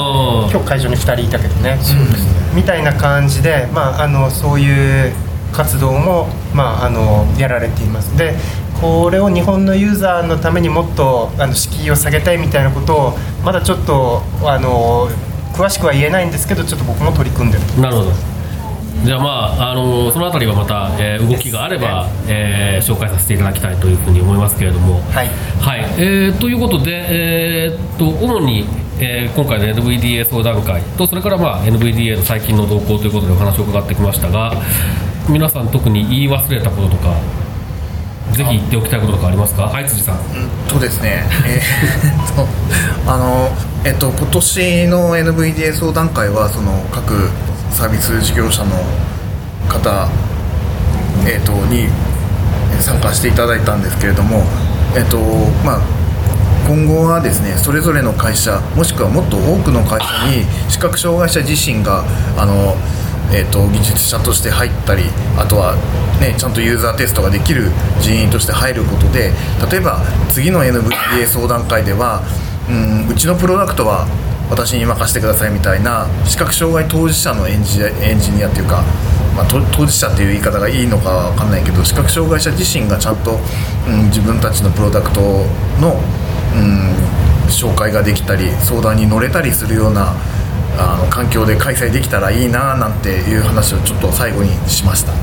[0.51, 1.77] 今日会場に2人いたけどね。
[2.53, 5.13] みたいな感じで、まあ、あのそういう
[5.53, 8.15] 活動も、まあ、あのやられています。
[8.17, 8.35] で
[8.85, 15.07] これを日本のユーザーのためにもっとあの敷居を下げたいみたいなことをまだちょっとあの
[15.53, 18.11] 詳しくは言えないんですけどちょっと僕も取り組んでるなるほど。
[19.03, 25.01] じゃあ、まあ、あのそのあたりはまた、えー動きがあれば、えー紹介させていただきたいというふうに思いますけれども。
[25.11, 26.91] はいはい、えーということで、
[27.67, 28.65] えーっと主に、
[28.99, 34.53] えー今回の NVDA 相談会とそれから、まあ、NVDA の最近の動向ということでお話を伺ってきましたが
[35.27, 37.15] 皆さん特に言い忘れたこととか
[38.35, 39.63] ぜひ言っておきたいこととかありますか？
[39.63, 40.17] はい辻さん。
[40.67, 42.47] とですね、えーっと
[43.11, 43.49] あの
[43.85, 47.29] えっと今年の NVDA 相談会はその各
[47.71, 48.71] サービス事業者の
[49.69, 50.09] 方
[51.27, 51.87] えっとに
[52.81, 54.43] 参加していただいたんですけれども
[54.95, 55.17] えっと
[55.63, 55.81] まあ
[56.67, 62.03] 今後はですねそれぞれの会社もしくはもっと多くの会社に視覚障害者自身が
[62.37, 62.75] あの
[63.31, 65.03] えー、と技術者として入ったり
[65.37, 65.75] あとは、
[66.19, 69.31] ね、ちゃんとユーザーテストができる人員として入ることで
[69.71, 72.21] 例えば次の NVDA 相談会では
[72.69, 74.07] うんうちのプロダクトは
[74.49, 78.83] 私に任せてくださいみたいな視覚障害当事者のエンジエンジニアっていうか、
[79.35, 83.39] まあ、当事者っていう言い方がいいのか分かんないけど視覚障害者自身がちゃんと、
[83.87, 85.21] うん、自分たちのプロダクト
[85.81, 85.97] の、
[86.53, 86.93] うん、
[87.49, 90.13] 紹介ができたり相談に乗れたりするような
[90.77, 95.13] あの環境で開催できたらいいななんていう話をちょっと最後にしました。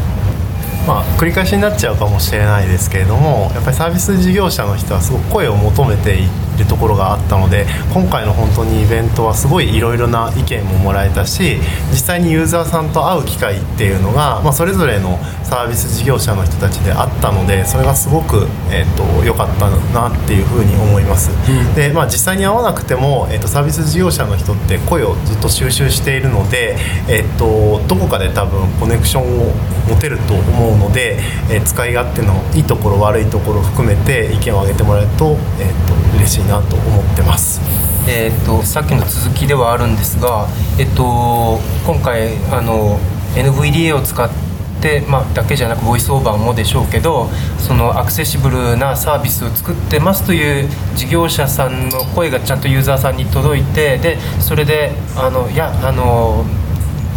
[0.87, 11.59] まあ、繰り返しになっちゃうかもしれないですけれどもやっぱりサービス事業者の人はすごく声を求めているところがあったので今回の本当にイベントはすごいいろいろな意見ももらえたし
[11.93, 15.21] 実際にユーザーさんと会う機会っていうのが、まあ、それぞれの
[15.53, 29.53] サービス事業者の人たちであったのでそれがすごく良、えーと、かったなっていうふうに思います、うん、で、まあ、実際に会わなくても、えーと、サービス事業者の人って声をずっと収集しているので、えーと、どこかで多分コネクションを
[29.91, 31.19] 持てると思うので、
[31.51, 37.61] えー、使い勝手のいいところ悪いところを含めて意見を挙げてもらえると,、えー、と嬉しいなと思ってます。
[38.09, 42.99] えーと、さっきの続きではあるんですが、えっと、今回あの
[43.35, 44.52] NVDA を使って
[44.83, 56.45] で、まあ、だけじゃなくボイスオーバーもでしょうけどそのアクセシブルなサービスを作ってますという事業者さんの声がちゃんとユーザーさんに届いてでそれであのいやあの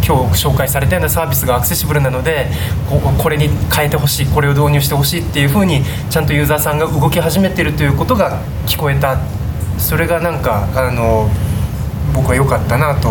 [0.06, 2.46] 今日紹介されたようなサービスがアクセシブルなので
[2.88, 9.18] ここれに変えてほしいこれを導入してほしいっていうふうにちゃんとユーザーさんが動き始めてるということが聞こえた
[9.78, 11.28] それがなんかあの
[12.14, 13.08] 僕は良かったなと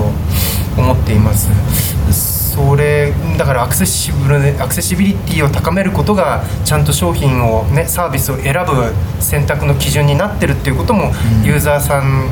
[0.78, 2.35] 思っています。
[2.56, 11.12] それだからアクセシブルアクセシビリティを高めることがちゃんと商品を、ね、サービスを選ぶ選択の基準になってるっていうことも、
[11.44, 12.32] ユーザーさん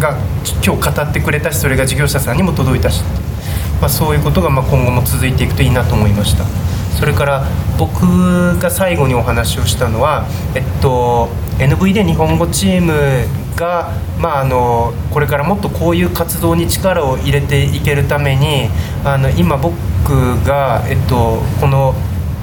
[0.00, 0.18] が
[0.64, 3.04] 今日語ってくれたしそれが事業者さんにも届いたし、
[3.80, 6.44] まあ、そういうことがまあ今後も続いていくといいなと思いました。
[6.98, 7.46] それから
[7.78, 11.28] 僕が最後にお話をしたのは、えっと、
[11.58, 13.24] NV で日本語チーム
[13.60, 18.68] が、まあ、あのこれからもっとこういう活動に力を入れていけるために
[19.04, 19.76] あの今僕
[20.44, 21.94] が、えっと、この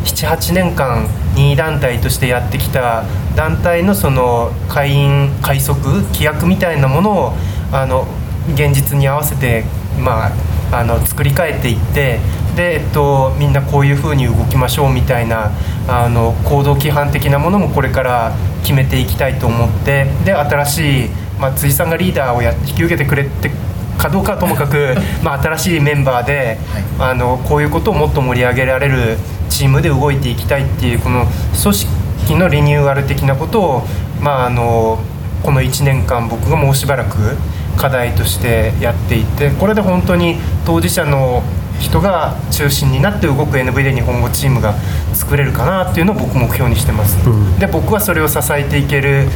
[0.06, 3.04] 78年間任意団体としてやってきた
[3.36, 7.34] 団体のその会員会則規約みたいなものを
[7.74, 8.08] あの
[8.54, 9.66] 現実に合わせて、
[10.00, 10.32] まあ、
[10.72, 12.20] あの作り変えていって
[12.56, 15.52] で、えっと、みんなこういうふうに動きましょうみたいな
[15.88, 23.50] あの行動規範的なものもこれから決めていきたいと思ってで新しい、まあ、辻さんがリーダーをや引き受けてくれて
[23.98, 26.60] かどうかともかく、 まあ、新しいメンバーで、
[27.00, 29.18] はい、あのこういうことをもっと盛り上げられる
[29.50, 31.26] チームで動いていきたいっていうこの
[31.62, 33.88] 組織のリニューアル的なことを、
[34.22, 35.00] まあ、あの
[35.44, 37.38] この1年間僕がもうしばらく
[37.78, 41.44] 課題としてやっていてこれで本当に当事者の
[41.80, 44.74] 人が中心になって動く NV で日本語チームが
[45.14, 49.28] 作れるかなっていうのを僕目標にしてます、うん、で僕はそれを支えていける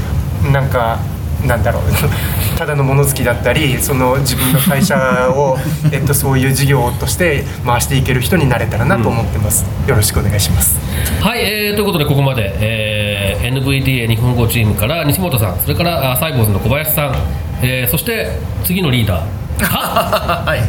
[0.51, 0.99] なんか
[1.45, 1.84] なんだろう。
[2.58, 4.95] ただの物好きだったりその自分の会社
[5.32, 5.58] を、
[5.91, 10.80] えっと、そういう事業として回していける人になれたらなと思ってます、うん、よろしくお願いします。
[11.21, 17.15] はい、えー、ということでここまで、えー、NVDA 日本語チームから西本さんそれからサイボーズの小林さん、
[17.63, 19.67] えー、そして次のリーダー。
[19.67, 20.60] か はい。
[20.60, 20.65] か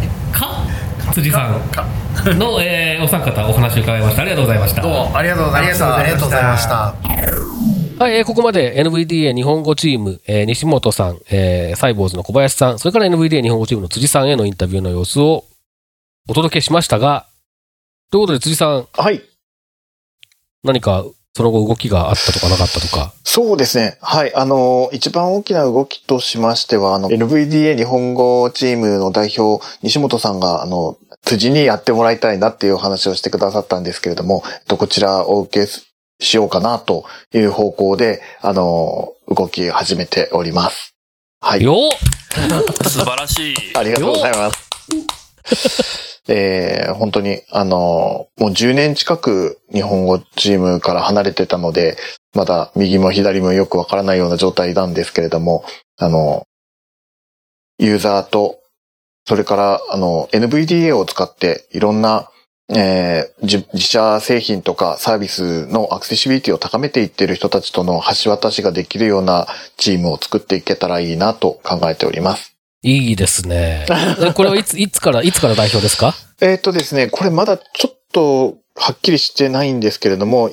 [1.12, 4.22] 辻さんの、えー、お三方お話を伺いました。
[4.22, 4.82] ありがとうございました。
[4.82, 5.16] どうも。
[5.16, 5.96] ありがとうございました。
[5.96, 6.94] ありがとうございました。
[8.02, 15.44] はい、えー、ここまで NVDA 日本語チーム、えー、西本さん、えー、サイボーズの小林さん、それから NVDA 日本語チームの辻さんへのインタビューの様子を
[16.28, 17.26] お届けしましたが、
[18.10, 18.88] ということで辻さん。
[18.92, 19.22] はい。
[20.64, 23.14] 何かその後動きがあったとかなかったとか。
[23.24, 23.96] そうですね。
[24.02, 24.34] はい。
[24.34, 35.70] あの、一番大きな動きとしましては、あの、NVDA 日本語チームの代表、西本さんが、あの、辻にやってもらいたいなっていうお話をしてくださったんですけれども、こちらを受け
[36.22, 40.94] しようかなという方向で、あの、動き始めております。
[41.40, 41.62] はい。
[41.62, 41.76] よ
[42.84, 43.56] 素晴らしい。
[43.74, 46.11] ありがとうございます。
[46.28, 51.96] えー、本当に、あの、もう10年近く日本語チームから離れてたので、
[52.34, 55.64] まだ右も左もよくわからないような状態なんですけれども、
[55.98, 56.46] あの、
[57.78, 58.60] ユーザーと、
[59.26, 62.28] それから、あの、NVDA を使っていろんな、
[62.74, 72.51] えー、自社製品とかサービスのアクセシビリティを高めていっている人たちとの橋渡しができるようなチームを作っていけたらいいなと考えております。
[72.82, 73.86] いいですね。
[74.34, 76.14] これはいつ、 いつから、いつから代表ですか？
[76.40, 80.50] えっとですね、これまだちょっとはっきりしてないんですけれども、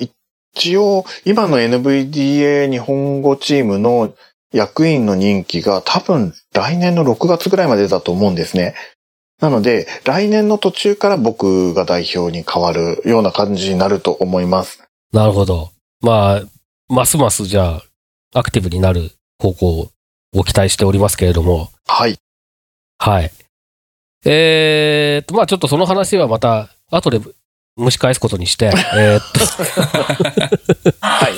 [0.53, 4.13] 一応、今の NVDA 日本語チームの
[4.53, 8.75] 役員の任期が多分来年の6月ぐらいまでだと思うんですね。
[9.41, 14.83] なので、来年の途中から僕が代表に変わるような感じになると思います。
[15.13, 15.69] なるほど。
[16.01, 16.41] まあ、
[16.93, 17.79] ますますじゃ
[18.33, 19.89] あ、アクティブになる方向
[20.33, 21.69] を期待しておりますけれども。
[21.87, 22.17] はい。
[22.97, 23.31] はい。
[24.25, 27.19] えーっと、まあちょっとその話はまた、後で
[27.77, 29.39] 蒸し返すことにして、えーっと、
[30.99, 31.33] はい。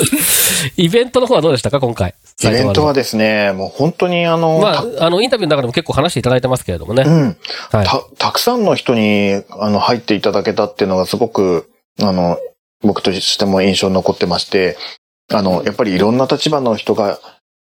[0.84, 2.16] イベントの方はどうでしたか、今回。
[2.44, 7.04] イベントはですね、もう本当にあの、まあ、あの、インタビューの中でも結構話していただいてますけれどもね。
[7.06, 7.38] うん。
[7.72, 7.86] はい。
[7.86, 11.70] た、たくさんの人に、あの、入っていただけたっていうのがすごく、
[12.02, 12.38] あの、
[12.82, 14.78] 僕としても印象に残ってまして、
[15.32, 17.20] あの、やっぱりいろんな立場の人が、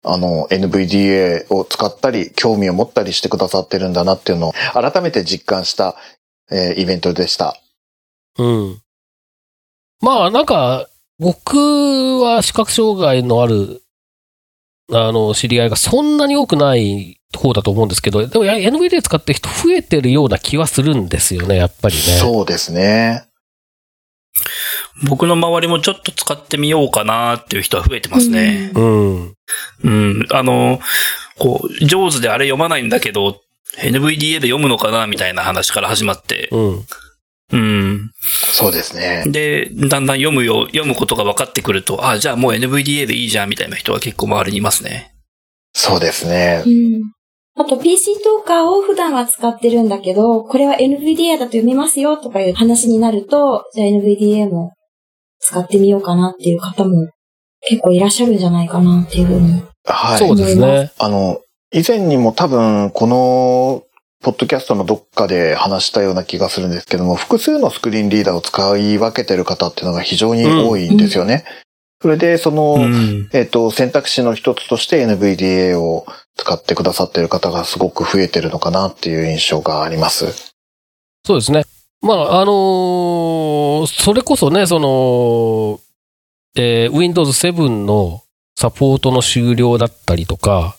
[0.02, 5.96] あの、NVDA を使ったり、興味を持ったりしてくださってるんだなっていうのを、改めて実感した、
[6.50, 7.56] えーイベントでした。
[8.38, 8.82] うん。
[10.00, 10.88] まあ、なんか、
[11.18, 13.82] 僕は視覚障害のある、
[14.90, 22.00] あの、知り合いがそんなに多くない方だと思うんですけど、でもや NVDA 使ってる人増えてるような気はするんですよね、やっぱりね。
[22.00, 23.26] そうですね。
[25.08, 28.70] 僕の周りもちょっと使ってみようかなっていう人は増えてますね。
[28.74, 29.34] うん。
[29.84, 30.26] うん。
[30.30, 30.80] あの、
[31.38, 33.40] こう、上手であれ読まないんだけど、
[33.78, 36.48] NVDA で読むのかなみたいな話から始まって。
[36.52, 36.86] うん。
[37.52, 38.10] うん。
[38.52, 39.24] そうですね。
[39.26, 45.14] で、だんだん読むよ、読むことが分かってくると、あ、じゃあもう NVDA でいいじゃんみたいな人は結構周りにいますね。
[45.72, 46.68] そうですねう。
[46.68, 47.12] ん。
[47.56, 54.72] あと PC トーカーを普段は使ってるんだけど、これは NVDA だと読めますよとかいう話になると、じゃあ NVDA も
[55.40, 57.10] 使ってみようかなっていう方も
[57.62, 59.62] 結構いらっしゃるんじゃないかなっていうふうに。
[59.84, 60.18] はい。
[60.18, 60.92] そうですね。
[60.98, 61.40] あの、
[61.72, 63.84] 以前にも多分、この、
[64.22, 71.44] ポッドキャストのどっかで話したような気がするんですけども、複数のスクリーンリーダーを使い分けてる方っていうのが非常に多いんですよね。
[72.02, 73.30] それで、その、うん。
[73.32, 80.52] えっ、と、選択肢の一つとして NVDA を使ってくださってる方がすごく増えてるのかなっていう印象があります。
[81.24, 81.64] そうですね。
[82.02, 85.80] まあ、あのーそれこそね、その、
[86.56, 88.22] えー Windows 7の
[88.58, 90.76] サポートの終了だったりとか、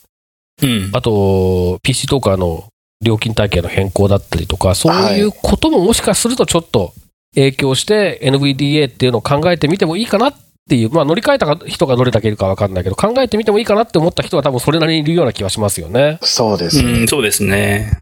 [0.61, 0.91] うん。
[0.93, 2.65] あと、PC トーカーの
[3.03, 6.93] 料金体系の変更だったりとか、そういうことももしかするとちょっと
[7.36, 10.36] 影響して NVDA っていうのを考えてみてもいいかなっ
[10.69, 16.19] ていう、まあ乗り換えた人がどれだけいるかわかんないけど、考えてみてもいいかなって思った人は多分それなりにいるような気はしますよね。
[16.22, 16.91] そうですね。
[16.91, 17.97] うん、そうですね。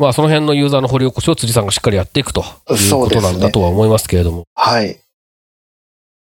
[0.00, 2.40] まあその辺のユーザーの掘り起こしを辻さんがしっかりやっていくと
[2.70, 4.44] いうことなんだとは思いますけれども。
[4.54, 4.98] はい。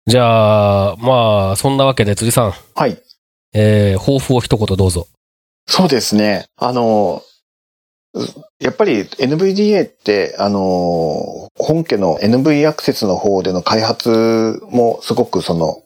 [0.05, 2.97] じゃあ、まあそんなわけで辻さん、はい。
[3.53, 5.07] えー、抱負を一言どうぞ。
[5.67, 6.45] そうですね。
[6.55, 7.21] あの、
[8.13, 8.19] う
[8.61, 15.83] やっぱり NVDA って、あの、本家の NV アクセスの方での開発もすごくその、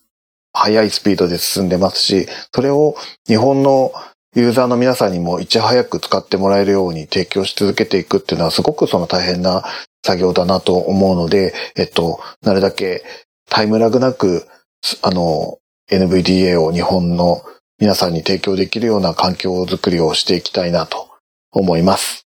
[0.53, 3.91] 速いスピードで進んでますし、それを日本の
[4.35, 9.63] ユーザーの皆さんにもいち早く使ってもらえるように提供し続けていくっていうのはすごくその大変な
[10.05, 13.03] 作業だなと思うので、えっと、なるだけ
[13.51, 14.47] タイムラグなく、
[14.81, 15.57] すあの、
[15.91, 17.43] NVDA を日本の
[17.79, 21.09] 皆さんに提供できるような環境づくりをしていきたいなと
[21.51, 22.25] 思います。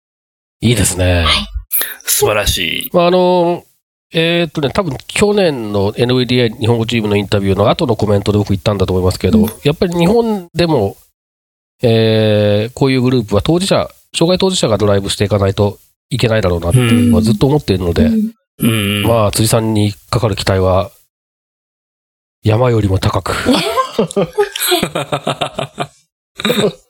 [0.61, 1.25] いいですね。
[2.05, 2.89] 素晴らしい。
[2.93, 3.65] まあ、あの、
[4.13, 10.95] えーっとね、多分去年の NVDA 日本語チームのインタビューの後のコメントで僕言ったんだと思いますけど、うんやっぱり日本でも、
[11.81, 19.03] えーこういうグループは当事者、障害当事者がドライブしていかないといけないだろうなっていうのはずっと思っているので、うんうん。
[19.03, 20.91] まあ、辻さんにかかる期待は、
[22.43, 23.33] 山よりも高く、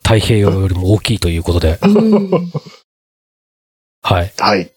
[0.04, 2.52] 太平洋よりも大きいということで、うん
[4.02, 4.34] はい。
[4.38, 4.72] はい。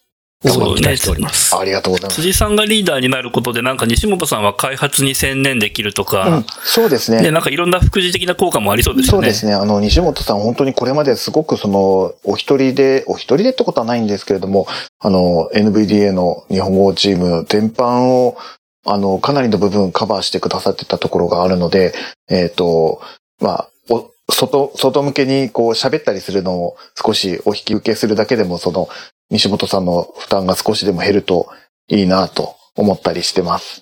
[0.45, 1.57] 大いに期待しております。
[1.57, 2.17] ありがとうございます。
[2.17, 7.31] 辻さんがリーダーになることで、なんか西本さんは開発に専念できるとうんか、、そうですで、ね。
[7.31, 9.27] なんかいろんな副次的な効果もありそうですよね。
[9.27, 9.55] そうですね。
[9.55, 14.67] あの、西本さん本当にこれまですごくその、お一人で、お一人でってことはないんですけれども、
[14.99, 18.37] あの、NVDA の日本語チーム全般を、
[18.85, 21.95] あの、かなりの部分カバーしてくださってたところがあるので、
[22.29, 23.01] えっ、と、
[23.41, 28.89] まあ、お外、外向けにこう喋ったりするのを少しお引き受けするだけでも、その、
[29.33, 31.49] 西本さんの負担が少しでも減ると
[31.89, 33.81] いいなと思ったりしてます。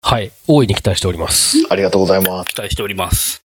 [0.00, 0.30] はい。
[0.46, 1.66] 大いに期待しております。
[1.70, 2.48] ありがとうございます。
[2.48, 3.42] 期待しております。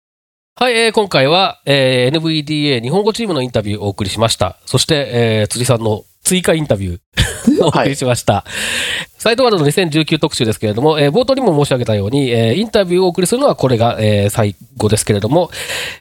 [0.55, 4.59] はい、えー今回は、えー NVDA 日本語チームのインタビューをお送りしました。
[4.65, 8.45] そして、えー辻さんの追加インタビュー をお送りしました。
[9.19, 15.51] サイトワールドの2019特集ですけれども、えー冒頭にも申し上げたように、えーインタビューをお送りするのはこれが、えー最後ですけれども、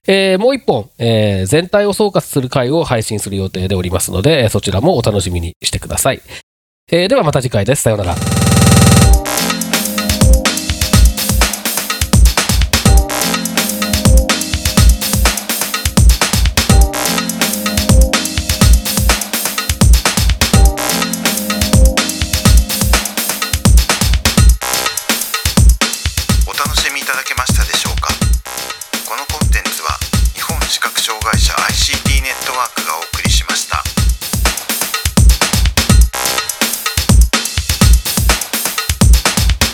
[0.07, 6.21] えーもう一本、えー全体を総括する回を配信する予定でおりますので、えーそちらもお楽しみにしてください。
[6.91, 7.83] えーではまた次回です。
[7.83, 8.15] さようなら。